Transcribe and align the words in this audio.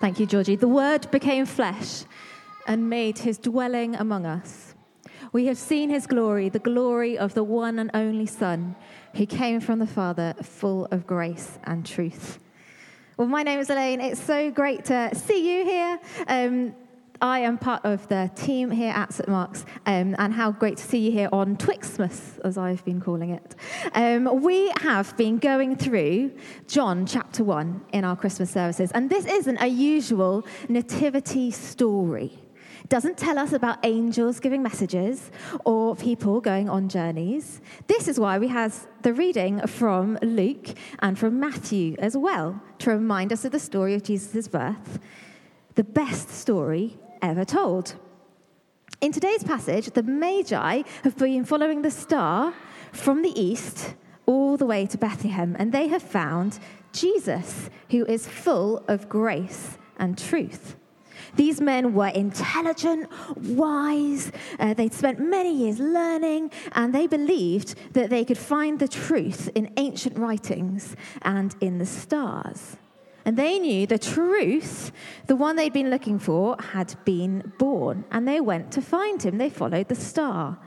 Thank 0.00 0.18
you, 0.18 0.24
Georgie. 0.24 0.56
The 0.56 0.66
Word 0.66 1.10
became 1.10 1.44
flesh 1.44 2.04
and 2.66 2.88
made 2.88 3.18
his 3.18 3.36
dwelling 3.36 3.94
among 3.94 4.24
us. 4.24 4.74
We 5.34 5.44
have 5.44 5.58
seen 5.58 5.90
his 5.90 6.06
glory, 6.06 6.48
the 6.48 6.58
glory 6.58 7.18
of 7.18 7.34
the 7.34 7.44
one 7.44 7.78
and 7.78 7.90
only 7.92 8.24
Son, 8.24 8.76
who 9.14 9.26
came 9.26 9.60
from 9.60 9.78
the 9.78 9.86
Father, 9.86 10.34
full 10.42 10.86
of 10.86 11.06
grace 11.06 11.58
and 11.64 11.84
truth. 11.84 12.38
Well, 13.18 13.28
my 13.28 13.42
name 13.42 13.60
is 13.60 13.68
Elaine. 13.68 14.00
It's 14.00 14.22
so 14.22 14.50
great 14.50 14.86
to 14.86 15.14
see 15.14 15.58
you 15.58 15.64
here. 15.66 16.00
Um, 16.26 16.74
I 17.22 17.40
am 17.40 17.58
part 17.58 17.84
of 17.84 18.08
the 18.08 18.30
team 18.34 18.70
here 18.70 18.92
at 18.92 19.12
St 19.12 19.28
Mark's, 19.28 19.66
um, 19.84 20.16
and 20.18 20.32
how 20.32 20.52
great 20.52 20.78
to 20.78 20.82
see 20.82 20.98
you 20.98 21.12
here 21.12 21.28
on 21.32 21.56
Twixmas, 21.56 22.40
as 22.44 22.56
I've 22.56 22.82
been 22.86 22.98
calling 22.98 23.30
it. 23.30 23.54
Um, 23.94 24.40
we 24.42 24.72
have 24.80 25.14
been 25.18 25.36
going 25.36 25.76
through 25.76 26.32
John 26.66 27.04
chapter 27.04 27.44
1 27.44 27.84
in 27.92 28.04
our 28.04 28.16
Christmas 28.16 28.50
services, 28.50 28.90
and 28.92 29.10
this 29.10 29.26
isn't 29.26 29.58
a 29.58 29.66
usual 29.66 30.46
nativity 30.70 31.50
story. 31.50 32.38
It 32.82 32.88
doesn't 32.88 33.18
tell 33.18 33.38
us 33.38 33.52
about 33.52 33.84
angels 33.84 34.40
giving 34.40 34.62
messages 34.62 35.30
or 35.66 35.94
people 35.96 36.40
going 36.40 36.70
on 36.70 36.88
journeys. 36.88 37.60
This 37.86 38.08
is 38.08 38.18
why 38.18 38.38
we 38.38 38.48
have 38.48 38.86
the 39.02 39.12
reading 39.12 39.66
from 39.66 40.18
Luke 40.22 40.68
and 41.00 41.18
from 41.18 41.38
Matthew 41.38 41.96
as 41.98 42.16
well, 42.16 42.62
to 42.78 42.90
remind 42.90 43.30
us 43.30 43.44
of 43.44 43.52
the 43.52 43.60
story 43.60 43.92
of 43.92 44.02
Jesus' 44.02 44.48
birth 44.48 44.98
the 45.76 45.84
best 45.84 46.28
story 46.28 46.98
ever 47.22 47.44
told. 47.44 47.94
In 49.00 49.12
today's 49.12 49.44
passage, 49.44 49.86
the 49.90 50.02
Magi 50.02 50.82
have 51.04 51.16
been 51.16 51.44
following 51.44 51.82
the 51.82 51.90
star 51.90 52.52
from 52.92 53.22
the 53.22 53.40
east 53.40 53.94
all 54.26 54.56
the 54.56 54.66
way 54.66 54.86
to 54.86 54.98
Bethlehem, 54.98 55.56
and 55.58 55.72
they 55.72 55.88
have 55.88 56.02
found 56.02 56.58
Jesus, 56.92 57.70
who 57.90 58.04
is 58.06 58.28
full 58.28 58.84
of 58.88 59.08
grace 59.08 59.78
and 59.98 60.18
truth. 60.18 60.76
These 61.36 61.60
men 61.60 61.94
were 61.94 62.08
intelligent, 62.08 63.08
wise, 63.36 64.32
uh, 64.58 64.74
they'd 64.74 64.92
spent 64.92 65.20
many 65.20 65.54
years 65.54 65.78
learning, 65.78 66.50
and 66.72 66.94
they 66.94 67.06
believed 67.06 67.74
that 67.92 68.10
they 68.10 68.24
could 68.24 68.38
find 68.38 68.78
the 68.78 68.88
truth 68.88 69.48
in 69.54 69.72
ancient 69.76 70.18
writings 70.18 70.96
and 71.22 71.54
in 71.60 71.78
the 71.78 71.86
stars. 71.86 72.76
And 73.24 73.36
they 73.36 73.58
knew 73.58 73.86
the 73.86 73.98
truth, 73.98 74.92
the 75.26 75.36
one 75.36 75.56
they'd 75.56 75.72
been 75.72 75.90
looking 75.90 76.18
for, 76.18 76.56
had 76.72 76.94
been 77.04 77.52
born. 77.58 78.04
And 78.10 78.26
they 78.26 78.40
went 78.40 78.72
to 78.72 78.82
find 78.82 79.22
him. 79.22 79.38
They 79.38 79.50
followed 79.50 79.88
the 79.88 79.94
star. 79.94 80.58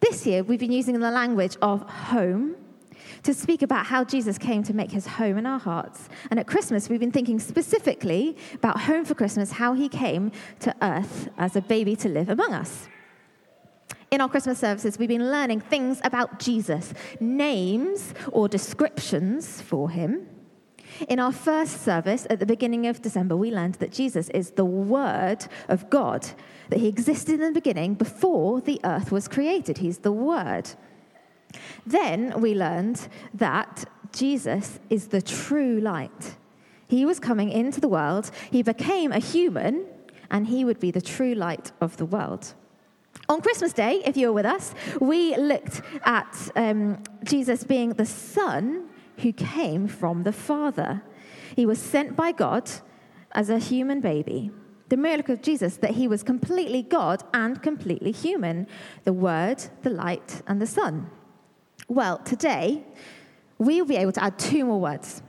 This 0.00 0.26
year, 0.26 0.42
we've 0.42 0.60
been 0.60 0.72
using 0.72 0.98
the 0.98 1.10
language 1.10 1.56
of 1.60 1.88
home 1.88 2.56
to 3.22 3.34
speak 3.34 3.62
about 3.62 3.86
how 3.86 4.04
Jesus 4.04 4.38
came 4.38 4.62
to 4.64 4.74
make 4.74 4.92
his 4.92 5.06
home 5.06 5.38
in 5.38 5.46
our 5.46 5.58
hearts. 5.58 6.08
And 6.30 6.38
at 6.38 6.46
Christmas, 6.46 6.88
we've 6.88 7.00
been 7.00 7.10
thinking 7.10 7.38
specifically 7.38 8.36
about 8.54 8.82
home 8.82 9.04
for 9.04 9.14
Christmas, 9.14 9.52
how 9.52 9.72
he 9.72 9.88
came 9.88 10.30
to 10.60 10.74
earth 10.82 11.28
as 11.36 11.56
a 11.56 11.60
baby 11.60 11.96
to 11.96 12.08
live 12.08 12.28
among 12.28 12.52
us. 12.52 12.88
In 14.10 14.20
our 14.20 14.28
Christmas 14.28 14.58
services, 14.58 14.98
we've 14.98 15.08
been 15.08 15.30
learning 15.30 15.60
things 15.60 16.00
about 16.04 16.38
Jesus, 16.38 16.94
names 17.20 18.14
or 18.32 18.48
descriptions 18.48 19.60
for 19.60 19.90
him 19.90 20.26
in 21.06 21.18
our 21.20 21.32
first 21.32 21.82
service 21.82 22.26
at 22.28 22.40
the 22.40 22.46
beginning 22.46 22.86
of 22.86 23.02
December, 23.02 23.36
we 23.36 23.50
learned 23.50 23.74
that 23.76 23.92
Jesus 23.92 24.28
is 24.30 24.52
the 24.52 24.64
Word 24.64 25.46
of 25.68 25.88
God, 25.90 26.26
that 26.70 26.80
He 26.80 26.88
existed 26.88 27.34
in 27.34 27.40
the 27.40 27.60
beginning 27.60 27.94
before 27.94 28.60
the 28.60 28.80
earth 28.84 29.12
was 29.12 29.28
created. 29.28 29.78
He's 29.78 29.98
the 29.98 30.12
Word. 30.12 30.70
Then 31.86 32.40
we 32.40 32.54
learned 32.54 33.08
that 33.34 33.84
Jesus 34.12 34.80
is 34.90 35.08
the 35.08 35.22
true 35.22 35.80
light. 35.80 36.36
He 36.88 37.04
was 37.04 37.20
coming 37.20 37.50
into 37.50 37.80
the 37.80 37.88
world, 37.88 38.30
He 38.50 38.62
became 38.62 39.12
a 39.12 39.18
human, 39.18 39.86
and 40.30 40.46
He 40.46 40.64
would 40.64 40.80
be 40.80 40.90
the 40.90 41.00
true 41.00 41.34
light 41.34 41.72
of 41.80 41.96
the 41.96 42.06
world. 42.06 42.54
On 43.28 43.42
Christmas 43.42 43.74
Day, 43.74 44.02
if 44.06 44.16
you 44.16 44.28
were 44.28 44.32
with 44.32 44.46
us, 44.46 44.74
we 45.00 45.36
looked 45.36 45.82
at 46.04 46.50
um, 46.56 47.02
Jesus 47.24 47.62
being 47.62 47.90
the 47.90 48.06
Son 48.06 48.88
who 49.18 49.32
came 49.32 49.88
from 49.88 50.22
the 50.22 50.32
Father. 50.32 51.02
He 51.56 51.66
was 51.66 51.78
sent 51.78 52.16
by 52.16 52.32
God 52.32 52.70
as 53.32 53.50
a 53.50 53.58
human 53.58 54.00
baby. 54.00 54.50
The 54.88 54.96
miracle 54.96 55.34
of 55.34 55.42
Jesus 55.42 55.76
that 55.78 55.92
he 55.92 56.08
was 56.08 56.22
completely 56.22 56.82
God 56.82 57.22
and 57.34 57.62
completely 57.62 58.12
human, 58.12 58.66
the 59.04 59.12
Word, 59.12 59.64
the 59.82 59.90
light, 59.90 60.42
and 60.46 60.60
the 60.60 60.66
Son. 60.66 61.10
Well, 61.88 62.18
today 62.18 62.84
we'll 63.58 63.84
be 63.84 63.96
able 63.96 64.12
to 64.12 64.22
add 64.22 64.38
two 64.38 64.64
more 64.64 64.80
words. 64.80 65.22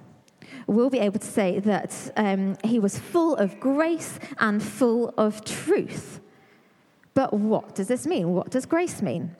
We'll 0.67 0.89
be 0.89 0.99
able 0.99 1.19
to 1.19 1.27
say 1.27 1.59
that 1.59 2.11
um, 2.15 2.57
he 2.63 2.79
was 2.79 2.97
full 2.97 3.35
of 3.35 3.59
grace 3.59 4.19
and 4.39 4.61
full 4.61 5.13
of 5.17 5.43
truth. 5.43 6.19
But 7.13 7.33
what 7.33 7.75
does 7.75 7.87
this 7.87 8.05
mean? 8.05 8.33
What 8.33 8.49
does 8.51 8.65
grace 8.65 9.01
mean? 9.01 9.35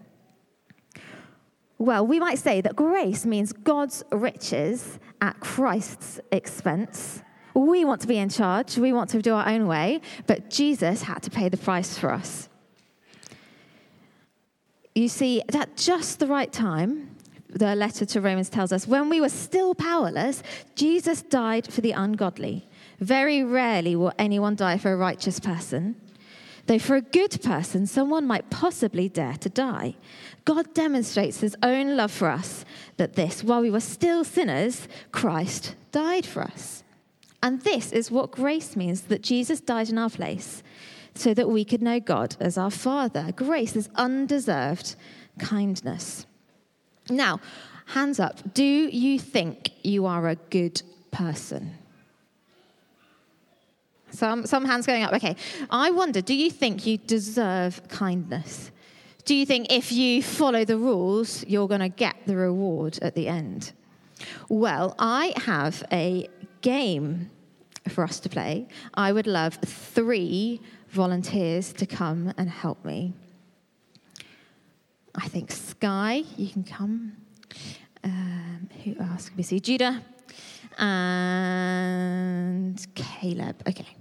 Well, 1.80 2.06
we 2.06 2.20
might 2.20 2.38
say 2.38 2.60
that 2.62 2.76
grace 2.76 3.26
means 3.26 3.54
God's 3.54 4.04
riches 4.12 5.00
at 5.22 5.40
Christ's 5.40 6.20
expense. 6.32 7.24
We 7.54 7.86
want 7.86 8.02
to 8.02 8.08
be 8.08 8.18
in 8.18 8.30
charge, 8.30 8.78
we 8.78 8.94
want 8.94 9.10
to 9.12 9.22
do 9.22 9.34
our 9.34 9.48
own 9.48 9.66
way, 9.66 10.02
but 10.28 10.50
Jesus 10.50 11.04
had 11.04 11.24
to 11.24 11.30
pay 11.30 11.48
the 11.50 11.58
price 11.58 11.98
for 11.98 12.12
us. 12.12 12.50
You 14.94 15.08
see, 15.08 15.42
at 15.54 15.78
just 15.78 16.20
the 16.20 16.28
right 16.28 16.52
time, 16.52 17.16
the 17.50 17.76
letter 17.76 18.06
to 18.06 18.22
Romans 18.22 18.50
tells 18.50 18.74
us, 18.74 18.86
when 18.86 19.10
we 19.10 19.22
were 19.22 19.30
still 19.30 19.74
powerless, 19.74 20.44
Jesus 20.76 21.22
died 21.22 21.72
for 21.72 21.82
the 21.82 21.94
ungodly. 21.94 22.68
Very 23.00 23.44
rarely 23.44 23.96
will 23.96 24.14
anyone 24.20 24.56
die 24.56 24.78
for 24.78 24.92
a 24.92 24.98
righteous 24.98 25.40
person. 25.40 25.96
Though 26.70 26.78
for 26.78 26.96
a 26.96 27.02
good 27.02 27.42
person, 27.42 27.88
someone 27.88 28.28
might 28.28 28.52
possibly 28.52 29.10
dare 29.10 29.34
to 29.38 29.50
die. 29.50 29.96
God 30.46 30.72
demonstrates 30.76 31.40
his 31.40 31.56
own 31.64 31.98
love 31.98 32.12
for 32.12 32.28
us 32.28 32.64
that 32.98 33.14
this, 33.14 33.44
while 33.44 33.62
we 33.62 33.72
were 33.72 33.80
still 33.80 34.24
sinners, 34.24 34.88
Christ 35.12 35.74
died 35.92 36.28
for 36.28 36.44
us. 36.44 36.84
And 37.42 37.60
this 37.62 37.92
is 37.92 38.12
what 38.12 38.30
grace 38.30 38.76
means 38.76 39.02
that 39.02 39.24
Jesus 39.24 39.60
died 39.60 39.90
in 39.90 39.98
our 39.98 40.12
place 40.12 40.62
so 41.16 41.34
that 41.34 41.50
we 41.50 41.66
could 41.66 41.82
know 41.82 42.00
God 42.00 42.36
as 42.40 42.56
our 42.56 42.70
Father. 42.70 43.32
Grace 43.36 43.76
is 43.76 43.90
undeserved 43.96 44.96
kindness. 45.40 46.28
Now, 47.10 47.40
hands 47.88 48.20
up. 48.20 48.54
Do 48.54 48.64
you 48.64 49.18
think 49.18 49.72
you 49.82 50.06
are 50.06 50.28
a 50.28 50.36
good 50.36 50.84
person? 51.10 51.80
Some, 54.12 54.46
some 54.46 54.66
hands 54.66 54.86
going 54.86 55.04
up. 55.04 55.14
Okay. 55.14 55.36
I 55.70 55.92
wonder, 55.92 56.22
do 56.22 56.34
you 56.34 56.50
think 56.50 56.86
you 56.86 56.98
deserve 56.98 57.88
kindness? 57.90 58.72
Do 59.26 59.36
you 59.36 59.46
think 59.46 59.72
if 59.72 59.92
you 59.92 60.24
follow 60.24 60.66
the 60.66 60.78
rules, 60.78 61.46
you're 61.46 61.68
going 61.68 61.82
to 61.82 61.90
get 61.90 62.16
the 62.26 62.36
reward 62.36 62.98
at 63.02 63.16
the 63.16 63.28
end? 63.28 63.74
Well, 64.50 64.96
I 64.98 65.34
have 65.38 65.84
a 65.92 66.28
game 66.62 67.30
for 67.88 68.04
us 68.04 68.20
to 68.22 68.30
play. 68.30 68.68
I 68.94 69.12
would 69.12 69.28
love 69.28 69.56
three 69.56 70.62
volunteers 70.90 71.72
to 71.74 71.86
come 71.86 72.34
and 72.38 72.50
help 72.50 72.84
me. 72.84 73.14
I 75.16 75.28
think 75.28 75.52
Sky, 75.52 76.24
you 76.38 76.50
can 76.50 76.64
come. 76.64 77.14
Um, 78.04 78.70
who 78.84 78.96
else 79.00 79.30
can 79.30 79.38
we 79.38 79.44
see? 79.44 79.60
Judah 79.60 80.02
and 80.78 82.88
Caleb. 82.96 83.62
Okay. 83.68 83.99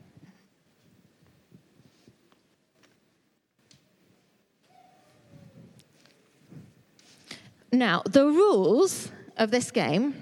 Now, 7.73 8.03
the 8.05 8.27
rules 8.27 9.11
of 9.37 9.51
this 9.51 9.71
game. 9.71 10.15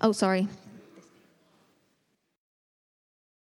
Oh, 0.00 0.12
sorry. 0.12 0.48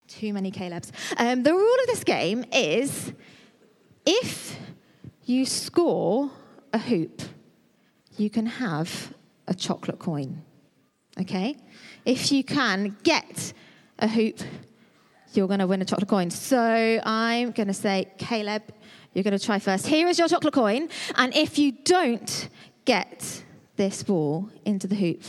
Too 0.07 0.33
many 0.33 0.51
Calebs. 0.51 0.91
Um, 1.17 1.43
the 1.43 1.53
rule 1.53 1.75
of 1.81 1.87
this 1.87 2.03
game 2.03 2.45
is 2.51 3.13
if 4.05 4.59
you 5.25 5.45
score 5.45 6.29
a 6.71 6.77
hoop, 6.77 7.21
you 8.17 8.29
can 8.29 8.45
have 8.45 9.13
a 9.47 9.53
chocolate 9.53 9.99
coin. 9.99 10.43
Okay? 11.19 11.55
If 12.05 12.31
you 12.31 12.43
can 12.43 12.97
get 13.03 13.53
a 13.99 14.07
hoop, 14.07 14.39
you're 15.33 15.47
going 15.47 15.59
to 15.59 15.67
win 15.67 15.81
a 15.81 15.85
chocolate 15.85 16.09
coin. 16.09 16.29
So 16.29 16.99
I'm 17.03 17.51
going 17.51 17.67
to 17.67 17.73
say, 17.73 18.11
Caleb, 18.17 18.63
you're 19.13 19.23
going 19.23 19.37
to 19.37 19.43
try 19.43 19.59
first. 19.59 19.87
Here 19.87 20.07
is 20.07 20.19
your 20.19 20.27
chocolate 20.27 20.53
coin. 20.53 20.89
And 21.15 21.35
if 21.35 21.57
you 21.57 21.71
don't 21.71 22.49
get 22.85 23.43
this 23.75 24.03
ball 24.03 24.49
into 24.65 24.87
the 24.87 24.95
hoop, 24.95 25.21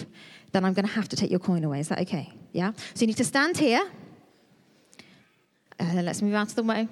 then 0.53 0.65
I'm 0.65 0.73
going 0.73 0.87
to 0.87 0.93
have 0.93 1.09
to 1.09 1.17
take 1.17 1.31
your 1.31 1.41
coin 1.41 1.65
away. 1.65 1.81
Is 1.81 1.89
that 1.89 2.01
okay? 2.01 2.33
Yeah? 2.53 2.73
So 2.95 3.01
you 3.01 3.07
need 3.07 3.17
to 3.17 3.25
stand 3.25 3.59
here. 3.59 3.91
Uh, 5.79 6.03
let's 6.03 6.23
move 6.23 6.35
out 6.35 6.49
of 6.49 6.55
the 6.55 6.63
way. 6.63 6.89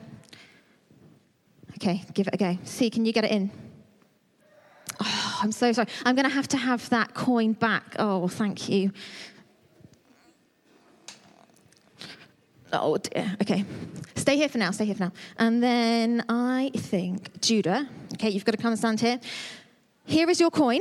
Okay, 1.76 2.04
give 2.14 2.28
it 2.28 2.34
a 2.34 2.36
go. 2.36 2.58
See, 2.64 2.90
can 2.90 3.04
you 3.04 3.12
get 3.12 3.24
it 3.24 3.30
in? 3.30 3.50
Oh, 5.00 5.38
I'm 5.42 5.52
so 5.52 5.72
sorry. 5.72 5.88
I'm 6.04 6.14
going 6.14 6.28
to 6.28 6.34
have 6.34 6.48
to 6.48 6.56
have 6.56 6.88
that 6.90 7.14
coin 7.14 7.52
back. 7.54 7.96
Oh, 7.98 8.28
thank 8.28 8.68
you. 8.68 8.92
Oh 12.72 12.96
dear. 12.96 13.36
Okay. 13.42 13.64
Stay 14.16 14.36
here 14.36 14.48
for 14.48 14.58
now. 14.58 14.70
Stay 14.70 14.86
here 14.86 14.94
for 14.94 15.04
now. 15.04 15.12
And 15.38 15.62
then 15.62 16.24
I 16.28 16.70
think 16.74 17.40
Judah. 17.40 17.88
Okay, 18.14 18.30
you've 18.30 18.44
got 18.44 18.52
to 18.52 18.58
come 18.58 18.70
and 18.70 18.78
stand 18.78 19.00
here. 19.00 19.20
Here 20.04 20.28
is 20.28 20.40
your 20.40 20.50
coin. 20.50 20.80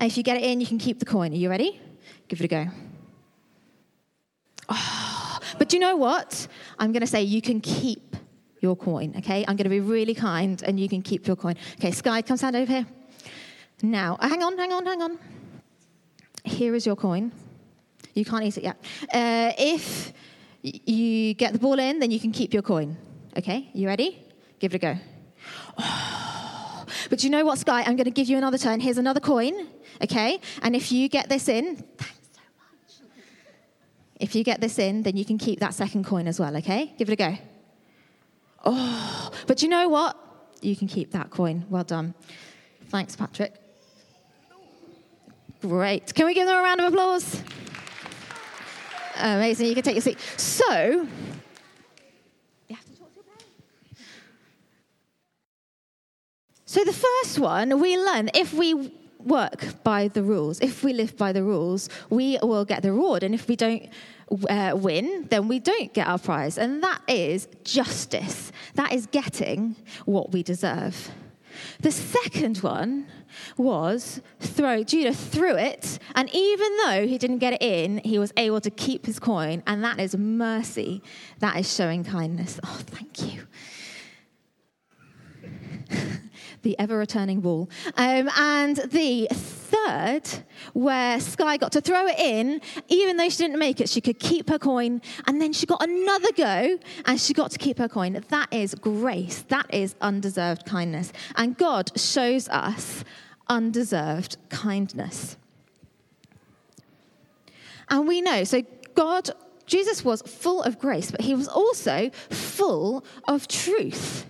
If 0.00 0.16
you 0.16 0.22
get 0.22 0.36
it 0.36 0.42
in, 0.42 0.60
you 0.60 0.66
can 0.66 0.78
keep 0.78 0.98
the 0.98 1.04
coin. 1.04 1.32
Are 1.32 1.36
you 1.36 1.48
ready? 1.48 1.80
Give 2.28 2.40
it 2.40 2.44
a 2.44 2.48
go. 2.48 2.66
Oh, 4.68 5.38
but 5.58 5.72
you 5.72 5.78
know 5.78 5.96
what? 5.96 6.48
I'm 6.78 6.92
going 6.92 7.02
to 7.02 7.06
say 7.06 7.22
you 7.22 7.42
can 7.42 7.60
keep 7.60 8.16
your 8.60 8.76
coin, 8.76 9.14
okay? 9.18 9.44
I'm 9.46 9.56
going 9.56 9.64
to 9.64 9.70
be 9.70 9.80
really 9.80 10.14
kind 10.14 10.62
and 10.62 10.78
you 10.78 10.88
can 10.88 11.02
keep 11.02 11.26
your 11.26 11.36
coin. 11.36 11.56
Okay, 11.78 11.90
Sky, 11.90 12.22
come 12.22 12.36
stand 12.36 12.56
over 12.56 12.72
here. 12.72 12.86
Now, 13.82 14.16
uh, 14.20 14.28
hang 14.28 14.42
on, 14.42 14.56
hang 14.56 14.72
on, 14.72 14.86
hang 14.86 15.02
on. 15.02 15.18
Here 16.44 16.74
is 16.74 16.86
your 16.86 16.96
coin. 16.96 17.32
You 18.14 18.24
can't 18.24 18.44
eat 18.44 18.56
it 18.58 18.64
yet. 18.64 18.76
Uh, 19.12 19.52
if 19.58 20.12
you 20.62 21.34
get 21.34 21.52
the 21.52 21.58
ball 21.58 21.78
in, 21.78 21.98
then 21.98 22.10
you 22.10 22.20
can 22.20 22.30
keep 22.30 22.52
your 22.54 22.62
coin. 22.62 22.96
Okay, 23.36 23.68
you 23.72 23.88
ready? 23.88 24.24
Give 24.58 24.72
it 24.72 24.76
a 24.76 24.78
go. 24.78 24.96
Oh, 25.78 26.11
but 27.12 27.22
you 27.22 27.28
know 27.28 27.44
what, 27.44 27.58
Sky? 27.58 27.82
I'm 27.82 27.96
going 27.96 28.06
to 28.06 28.10
give 28.10 28.30
you 28.30 28.38
another 28.38 28.56
turn. 28.56 28.80
Here's 28.80 28.96
another 28.96 29.20
coin, 29.20 29.68
okay? 30.02 30.40
And 30.62 30.74
if 30.74 30.90
you 30.90 31.10
get 31.10 31.28
this 31.28 31.46
in, 31.46 31.76
thanks 31.76 32.30
so 32.32 33.02
much. 33.04 33.52
If 34.18 34.34
you 34.34 34.42
get 34.42 34.62
this 34.62 34.78
in, 34.78 35.02
then 35.02 35.18
you 35.18 35.26
can 35.26 35.36
keep 35.36 35.60
that 35.60 35.74
second 35.74 36.06
coin 36.06 36.26
as 36.26 36.40
well, 36.40 36.56
okay? 36.56 36.94
Give 36.96 37.10
it 37.10 37.12
a 37.12 37.16
go. 37.16 37.36
Oh, 38.64 39.30
but 39.46 39.62
you 39.62 39.68
know 39.68 39.90
what? 39.90 40.16
You 40.62 40.74
can 40.74 40.88
keep 40.88 41.10
that 41.10 41.28
coin. 41.28 41.66
Well 41.68 41.84
done. 41.84 42.14
Thanks, 42.86 43.14
Patrick. 43.14 43.56
Great. 45.60 46.14
Can 46.14 46.24
we 46.24 46.32
give 46.32 46.46
them 46.46 46.56
a 46.56 46.62
round 46.62 46.80
of 46.80 46.94
applause? 46.94 47.42
Amazing. 49.18 49.66
You 49.66 49.74
can 49.74 49.82
take 49.82 49.96
your 49.96 50.00
seat. 50.00 50.18
So, 50.38 51.06
So 56.72 56.82
the 56.84 56.92
first 56.94 57.38
one 57.38 57.80
we 57.80 57.98
learn 57.98 58.30
if 58.32 58.54
we 58.54 58.94
work 59.18 59.82
by 59.84 60.08
the 60.08 60.22
rules, 60.22 60.58
if 60.60 60.82
we 60.82 60.94
live 60.94 61.18
by 61.18 61.30
the 61.30 61.42
rules, 61.42 61.90
we 62.08 62.38
will 62.42 62.64
get 62.64 62.80
the 62.80 62.92
reward. 62.92 63.22
And 63.22 63.34
if 63.34 63.46
we 63.46 63.56
don't 63.56 63.90
uh, 64.48 64.72
win, 64.74 65.26
then 65.28 65.48
we 65.48 65.58
don't 65.58 65.92
get 65.92 66.08
our 66.08 66.18
prize. 66.18 66.56
And 66.56 66.82
that 66.82 67.02
is 67.08 67.46
justice. 67.62 68.52
That 68.72 68.90
is 68.90 69.04
getting 69.04 69.76
what 70.06 70.32
we 70.32 70.42
deserve. 70.42 71.10
The 71.80 71.92
second 71.92 72.56
one 72.62 73.06
was 73.58 74.22
throw. 74.40 74.82
Judah 74.82 75.12
threw 75.12 75.54
it, 75.54 75.98
and 76.14 76.30
even 76.34 76.76
though 76.78 77.06
he 77.06 77.18
didn't 77.18 77.38
get 77.38 77.52
it 77.52 77.62
in, 77.62 77.98
he 77.98 78.18
was 78.18 78.32
able 78.38 78.62
to 78.62 78.70
keep 78.70 79.04
his 79.04 79.18
coin, 79.18 79.62
and 79.66 79.84
that 79.84 80.00
is 80.00 80.16
mercy. 80.16 81.02
That 81.40 81.56
is 81.56 81.70
showing 81.74 82.02
kindness. 82.04 82.58
Oh, 82.64 82.80
thank 82.86 83.22
you. 83.22 83.42
The 86.62 86.78
ever 86.78 86.96
returning 86.96 87.40
ball. 87.40 87.68
Um, 87.96 88.28
and 88.38 88.76
the 88.76 89.28
third, 89.30 90.22
where 90.72 91.20
Sky 91.20 91.56
got 91.56 91.72
to 91.72 91.80
throw 91.80 92.06
it 92.06 92.18
in, 92.18 92.60
even 92.88 93.16
though 93.16 93.28
she 93.28 93.38
didn't 93.38 93.58
make 93.58 93.80
it, 93.80 93.88
she 93.88 94.00
could 94.00 94.18
keep 94.18 94.48
her 94.48 94.58
coin. 94.58 95.02
And 95.26 95.40
then 95.40 95.52
she 95.52 95.66
got 95.66 95.82
another 95.82 96.28
go 96.36 96.78
and 97.04 97.20
she 97.20 97.34
got 97.34 97.50
to 97.52 97.58
keep 97.58 97.78
her 97.78 97.88
coin. 97.88 98.22
That 98.28 98.52
is 98.52 98.74
grace. 98.74 99.42
That 99.48 99.72
is 99.72 99.94
undeserved 100.00 100.64
kindness. 100.66 101.12
And 101.36 101.56
God 101.56 101.98
shows 101.98 102.48
us 102.48 103.04
undeserved 103.48 104.36
kindness. 104.48 105.36
And 107.88 108.08
we 108.08 108.20
know, 108.22 108.44
so 108.44 108.62
God, 108.94 109.30
Jesus 109.66 110.04
was 110.04 110.22
full 110.22 110.62
of 110.62 110.78
grace, 110.78 111.10
but 111.10 111.20
he 111.20 111.34
was 111.34 111.48
also 111.48 112.10
full 112.30 113.04
of 113.28 113.48
truth 113.48 114.26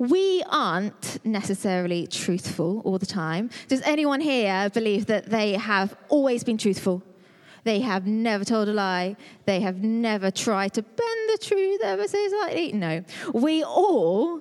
we 0.00 0.42
aren't 0.48 1.22
necessarily 1.26 2.06
truthful 2.06 2.80
all 2.86 2.98
the 2.98 3.04
time. 3.04 3.50
Does 3.68 3.82
anyone 3.82 4.22
here 4.22 4.70
believe 4.70 5.04
that 5.06 5.26
they 5.26 5.52
have 5.52 5.94
always 6.08 6.42
been 6.42 6.56
truthful? 6.56 7.02
They 7.64 7.80
have 7.80 8.06
never 8.06 8.42
told 8.42 8.70
a 8.70 8.72
lie. 8.72 9.16
They 9.44 9.60
have 9.60 9.82
never 9.82 10.30
tried 10.30 10.72
to 10.72 10.82
bend 10.82 11.30
the 11.34 11.38
truth 11.42 11.82
ever 11.84 12.08
so 12.08 12.28
slightly. 12.28 12.72
No. 12.72 13.04
We 13.34 13.62
all 13.62 14.40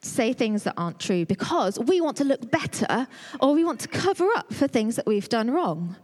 say 0.00 0.32
things 0.32 0.62
that 0.62 0.72
aren't 0.78 0.98
true 0.98 1.26
because 1.26 1.78
we 1.78 2.00
want 2.00 2.16
to 2.16 2.24
look 2.24 2.50
better 2.50 3.06
or 3.40 3.52
we 3.52 3.64
want 3.64 3.80
to 3.80 3.88
cover 3.88 4.30
up 4.34 4.50
for 4.54 4.66
things 4.66 4.96
that 4.96 5.06
we've 5.06 5.28
done 5.28 5.50
wrong. 5.50 5.96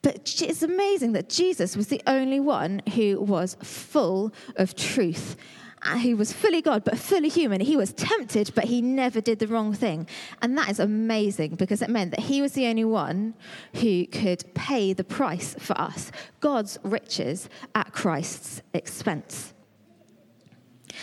But 0.00 0.40
it's 0.40 0.62
amazing 0.62 1.12
that 1.12 1.28
Jesus 1.28 1.76
was 1.76 1.88
the 1.88 2.00
only 2.06 2.40
one 2.40 2.80
who 2.94 3.20
was 3.20 3.58
full 3.62 4.32
of 4.56 4.74
truth 4.74 5.36
Uh, 5.82 5.96
he 5.96 6.14
was 6.14 6.32
fully 6.32 6.60
God, 6.60 6.84
but 6.84 6.98
fully 6.98 7.28
human. 7.28 7.60
He 7.60 7.76
was 7.76 7.92
tempted, 7.92 8.52
but 8.54 8.64
he 8.64 8.82
never 8.82 9.20
did 9.20 9.38
the 9.38 9.46
wrong 9.46 9.72
thing. 9.72 10.08
And 10.42 10.56
that 10.58 10.68
is 10.68 10.80
amazing 10.80 11.54
because 11.54 11.82
it 11.82 11.88
meant 11.88 12.10
that 12.12 12.20
he 12.20 12.42
was 12.42 12.52
the 12.52 12.66
only 12.66 12.84
one 12.84 13.34
who 13.74 14.06
could 14.06 14.44
pay 14.54 14.92
the 14.92 15.04
price 15.04 15.54
for 15.58 15.78
us 15.80 16.10
God's 16.40 16.78
riches 16.82 17.48
at 17.74 17.92
Christ's 17.92 18.62
expense. 18.74 19.54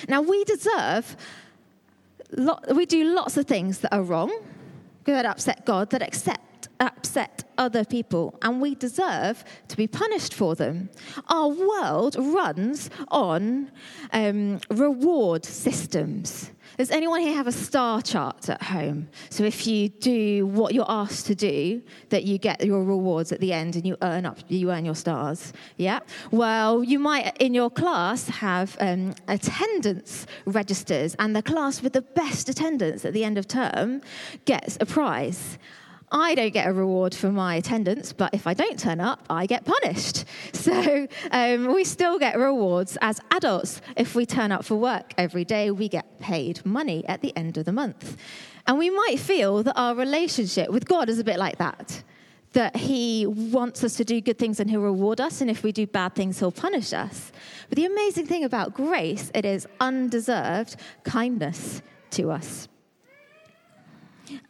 Now, 0.09 0.21
we 0.21 0.43
deserve, 0.43 1.15
we 2.73 2.85
do 2.85 3.15
lots 3.15 3.37
of 3.37 3.45
things 3.45 3.79
that 3.79 3.93
are 3.93 4.03
wrong, 4.03 4.37
that 5.05 5.25
upset 5.25 5.65
God, 5.65 5.89
that 5.91 6.01
accept 6.01 6.41
upset 6.79 7.43
other 7.57 7.85
people, 7.85 8.37
and 8.41 8.61
we 8.61 8.75
deserve 8.75 9.43
to 9.67 9.77
be 9.77 9.87
punished 9.87 10.33
for 10.33 10.55
them. 10.55 10.89
Our 11.29 11.49
world 11.49 12.15
runs 12.17 12.89
on 13.09 13.71
um, 14.11 14.59
reward 14.69 15.45
systems. 15.45 16.51
Does 16.77 16.91
anyone 16.91 17.21
here 17.21 17.35
have 17.35 17.47
a 17.47 17.53
star 17.53 18.01
chart 18.01 18.49
at 18.49 18.61
home? 18.61 19.07
So 19.29 19.45
if 19.45 19.65
you 19.65 19.87
do 19.87 20.45
what 20.45 20.73
you're 20.73 20.89
asked 20.89 21.25
to 21.27 21.35
do, 21.35 21.81
that 22.09 22.25
you 22.25 22.37
get 22.37 22.65
your 22.65 22.83
rewards 22.83 23.31
at 23.31 23.39
the 23.39 23.53
end 23.53 23.77
and 23.77 23.85
you 23.85 23.95
earn 24.01 24.25
up, 24.25 24.39
you 24.49 24.71
earn 24.71 24.83
your 24.83 24.95
stars. 24.95 25.53
Yeah. 25.77 25.99
Well, 26.31 26.83
you 26.83 26.99
might 26.99 27.37
in 27.39 27.53
your 27.53 27.69
class 27.69 28.27
have 28.27 28.75
um, 28.81 29.15
attendance 29.29 30.27
registers, 30.45 31.15
and 31.17 31.33
the 31.33 31.41
class 31.41 31.81
with 31.81 31.93
the 31.93 32.01
best 32.01 32.49
attendance 32.49 33.05
at 33.05 33.13
the 33.13 33.23
end 33.23 33.37
of 33.37 33.47
term 33.47 34.01
gets 34.43 34.77
a 34.81 34.85
prize. 34.85 35.57
I 36.11 36.35
don't 36.35 36.53
get 36.53 36.67
a 36.67 36.73
reward 36.73 37.15
for 37.15 37.31
my 37.31 37.55
attendance, 37.55 38.13
but 38.13 38.33
if 38.33 38.45
I 38.47 38.53
don't 38.53 38.77
turn 38.79 38.99
up, 38.99 39.25
I 39.29 39.45
get 39.45 39.65
punished. 39.65 40.25
So 40.53 41.07
um, 41.29 41.75
we 41.75 41.83
still 41.83 42.17
get 42.17 42.39
rewards 42.39 42.97
as 42.99 43.21
adults. 43.29 43.81
If 43.95 44.15
we 44.15 44.25
turn 44.25 44.51
up 44.51 44.65
for 44.65 44.75
work 44.75 45.13
every 45.15 45.45
day, 45.45 45.69
we 45.69 45.87
get 45.87 46.19
paid 46.19 46.65
money 46.65 47.05
at 47.07 47.21
the 47.21 47.35
end 47.37 47.57
of 47.57 47.65
the 47.65 47.71
month. 47.71 48.17
And 48.65 48.79
we 48.79 48.89
might 48.89 49.19
feel 49.19 49.61
that 49.61 49.77
our 49.77 49.93
relationship 49.93 50.71
with 50.71 50.87
God 50.87 51.07
is 51.07 51.19
a 51.19 51.23
bit 51.23 51.37
like 51.37 51.59
that 51.59 52.03
that 52.53 52.73
he 52.77 53.25
wants 53.25 53.83
us 53.83 53.97
to 53.97 54.05
do 54.05 54.21
good 54.21 54.39
things 54.39 54.61
and 54.61 54.69
he'll 54.69 54.79
reward 54.79 55.19
us 55.19 55.41
and 55.41 55.51
if 55.51 55.61
we 55.61 55.73
do 55.73 55.85
bad 55.85 56.15
things 56.15 56.39
he'll 56.39 56.53
punish 56.53 56.93
us 56.93 57.33
but 57.67 57.75
the 57.75 57.85
amazing 57.85 58.25
thing 58.25 58.45
about 58.45 58.73
grace 58.73 59.29
it 59.35 59.43
is 59.43 59.67
undeserved 59.81 60.77
kindness 61.03 61.81
to 62.09 62.31
us 62.31 62.69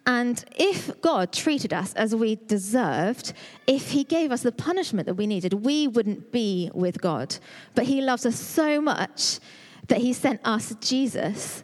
and 0.05 0.43
if 0.55 1.01
God 1.01 1.31
treated 1.31 1.73
us 1.73 1.93
as 1.93 2.15
we 2.15 2.35
deserved, 2.35 3.33
if 3.67 3.91
He 3.91 4.03
gave 4.03 4.31
us 4.31 4.41
the 4.41 4.51
punishment 4.51 5.05
that 5.07 5.15
we 5.15 5.27
needed, 5.27 5.65
we 5.65 5.87
wouldn't 5.87 6.31
be 6.31 6.69
with 6.73 7.01
God. 7.01 7.35
But 7.73 7.85
He 7.85 8.01
loves 8.01 8.25
us 8.25 8.39
so 8.39 8.81
much 8.81 9.39
that 9.87 9.99
He 9.99 10.13
sent 10.13 10.41
us 10.43 10.75
Jesus 10.79 11.63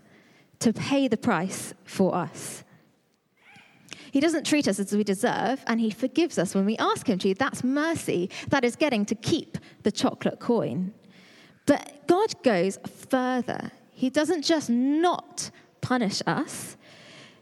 to 0.59 0.73
pay 0.73 1.07
the 1.07 1.17
price 1.17 1.73
for 1.83 2.15
us. 2.15 2.63
He 4.11 4.19
doesn't 4.19 4.45
treat 4.45 4.67
us 4.67 4.77
as 4.77 4.91
we 4.91 5.03
deserve, 5.03 5.63
and 5.67 5.79
He 5.79 5.89
forgives 5.89 6.37
us 6.37 6.53
when 6.53 6.65
we 6.65 6.77
ask 6.77 7.07
Him 7.07 7.17
to. 7.19 7.33
That's 7.33 7.63
mercy. 7.63 8.29
That 8.49 8.65
is 8.65 8.75
getting 8.75 9.05
to 9.05 9.15
keep 9.15 9.57
the 9.83 9.91
chocolate 9.91 10.39
coin. 10.39 10.93
But 11.65 12.07
God 12.07 12.41
goes 12.43 12.77
further. 13.09 13.71
He 13.91 14.09
doesn't 14.09 14.43
just 14.43 14.69
not 14.69 15.51
punish 15.79 16.21
us, 16.27 16.75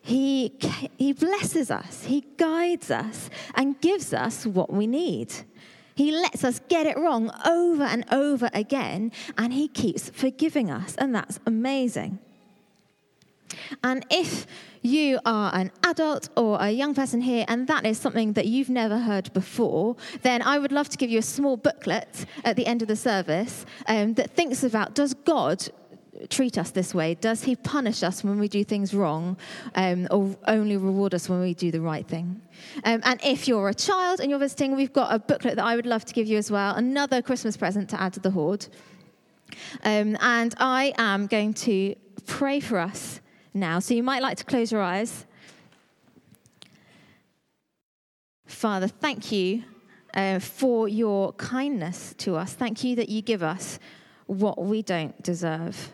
he, 0.10 0.52
he 0.98 1.14
blesses 1.14 1.70
us, 1.70 2.06
He 2.06 2.26
guides 2.38 2.90
us, 2.90 3.30
and 3.54 3.80
gives 3.80 4.12
us 4.12 4.44
what 4.44 4.74
we 4.74 4.88
need. 4.88 5.32
He 5.94 6.12
lets 6.12 6.44
us 6.44 6.62
get 6.68 6.88
it 6.88 6.98
wrong 6.98 7.30
over 7.46 7.84
and 7.84 8.04
over 8.12 8.50
again, 8.52 9.12
and 9.38 9.54
He 9.54 9.68
keeps 9.68 10.10
forgiving 10.10 10.72
us, 10.72 10.96
and 10.96 11.14
that's 11.14 11.40
amazing. 11.46 12.18
And 13.84 14.04
if 14.10 14.48
you 14.82 15.20
are 15.28 15.54
an 15.54 15.72
adult 15.84 16.30
or 16.36 16.58
a 16.60 16.72
young 16.72 16.96
person 16.96 17.22
here 17.22 17.46
and 17.48 17.68
that 17.68 17.86
is 17.86 17.98
something 18.00 18.34
that 18.34 18.48
you've 18.48 18.70
never 18.70 18.98
heard 18.98 19.32
before, 19.34 19.96
then 20.22 20.42
I 20.42 20.58
would 20.58 20.72
love 20.72 20.90
to 20.90 20.98
give 20.98 21.10
you 21.10 21.20
a 21.20 21.24
small 21.24 21.58
booklet 21.58 22.26
at 22.44 22.56
the 22.56 22.66
end 22.66 22.82
of 22.82 22.88
the 22.88 22.96
service 22.96 23.66
um, 23.88 24.14
that 24.14 24.32
thinks 24.32 24.64
about 24.64 24.94
does 24.94 25.14
God 25.14 25.68
treat 26.30 26.58
us 26.58 26.72
this 26.72 26.94
way? 26.94 27.16
Does 27.16 27.44
he 27.44 27.56
punish 27.56 28.04
us 28.04 28.24
when 28.24 28.40
we 28.40 28.48
do 28.48 28.64
things 28.64 28.94
wrong 28.94 29.38
um, 29.76 30.08
or 30.12 30.36
only 30.48 30.78
reward 30.78 31.14
us 31.14 31.30
when 31.30 31.40
we 31.40 31.54
do 31.54 31.72
the 31.72 31.82
right 31.82 32.08
thing? 32.08 32.42
Um, 32.84 33.02
and 33.04 33.20
if 33.24 33.48
you're 33.48 33.70
a 33.70 33.74
child 33.74 34.20
and 34.20 34.30
you're 34.30 34.40
visiting, 34.40 34.76
we've 34.76 34.94
got 34.94 35.14
a 35.14 35.20
booklet 35.20 35.56
that 35.56 35.66
I 35.66 35.76
would 35.76 35.86
love 35.86 36.06
to 36.06 36.14
give 36.14 36.28
you 36.28 36.38
as 36.38 36.52
well, 36.52 36.76
another 36.76 37.22
Christmas 37.22 37.56
present 37.56 37.90
to 37.90 38.02
add 38.02 38.14
to 38.14 38.20
the 38.20 38.32
hoard. 38.32 38.68
Um, 39.84 40.18
and 40.20 40.54
I 40.58 40.94
am 40.98 41.28
going 41.28 41.54
to 41.56 41.96
pray 42.26 42.60
for 42.60 42.78
us 42.78 43.22
now. 43.54 43.80
So 43.80 43.94
you 43.94 44.04
might 44.04 44.22
like 44.22 44.38
to 44.38 44.46
close 44.46 44.72
your 44.72 44.82
eyes. 44.82 45.26
Father, 48.46 48.88
thank 48.88 49.32
you 49.32 49.64
uh, 50.14 50.40
for 50.40 50.88
your 50.88 51.34
kindness 51.34 52.14
to 52.20 52.36
us. 52.36 52.54
Thank 52.54 52.84
you 52.84 52.96
that 52.96 53.10
you 53.10 53.22
give 53.22 53.44
us 53.44 53.80
what 54.26 54.64
we 54.64 54.82
don't 54.82 55.22
deserve. 55.24 55.92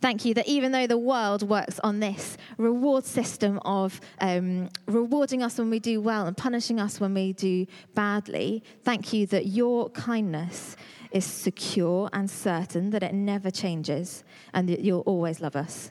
Thank 0.00 0.24
you 0.24 0.34
that 0.34 0.46
even 0.46 0.72
though 0.72 0.86
the 0.86 0.98
world 0.98 1.48
works 1.48 1.80
on 1.80 2.00
this 2.00 2.36
reward 2.56 3.04
system 3.04 3.58
of 3.64 4.00
um, 4.20 4.68
rewarding 4.86 5.42
us 5.42 5.58
when 5.58 5.70
we 5.70 5.80
do 5.80 6.00
well 6.00 6.26
and 6.26 6.36
punishing 6.36 6.78
us 6.78 7.00
when 7.00 7.14
we 7.14 7.32
do 7.32 7.66
badly, 7.94 8.62
thank 8.84 9.12
you 9.12 9.26
that 9.26 9.46
your 9.46 9.90
kindness 9.90 10.76
is 11.10 11.24
secure 11.24 12.08
and 12.12 12.30
certain, 12.30 12.90
that 12.90 13.02
it 13.02 13.14
never 13.14 13.50
changes, 13.50 14.24
and 14.52 14.68
that 14.68 14.80
you'll 14.80 15.00
always 15.00 15.40
love 15.40 15.56
us. 15.56 15.90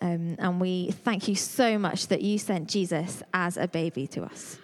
Um, 0.00 0.36
and 0.38 0.60
we 0.60 0.90
thank 0.90 1.28
you 1.28 1.34
so 1.34 1.78
much 1.78 2.08
that 2.08 2.22
you 2.22 2.38
sent 2.38 2.68
Jesus 2.68 3.22
as 3.32 3.56
a 3.56 3.68
baby 3.68 4.06
to 4.08 4.24
us. 4.24 4.58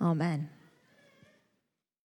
Amen. 0.00 0.48